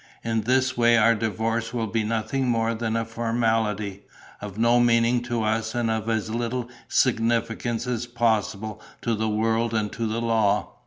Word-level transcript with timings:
In 0.23 0.41
this 0.41 0.75
way 0.75 0.97
our 0.97 1.13
divorce 1.13 1.75
will 1.75 1.85
be 1.85 2.03
nothing 2.03 2.47
more 2.49 2.73
than 2.73 2.95
a 2.95 3.05
formality, 3.05 4.01
of 4.41 4.57
no 4.57 4.79
meaning 4.79 5.21
to 5.21 5.43
us 5.43 5.75
and 5.75 5.91
of 5.91 6.09
as 6.09 6.31
little 6.31 6.69
significance 6.87 7.85
as 7.85 8.07
possible 8.07 8.81
to 9.03 9.13
the 9.13 9.29
world 9.29 9.75
and 9.75 9.91
to 9.91 10.07
the 10.07 10.19
law. 10.19 10.73